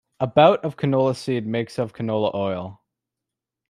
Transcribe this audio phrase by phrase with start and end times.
[0.19, 2.81] About of canola seed makes of canola oil.